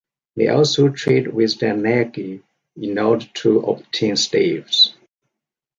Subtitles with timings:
[0.35, 2.41] They also trade with the Neogi
[2.75, 4.95] in order to obtain slaves.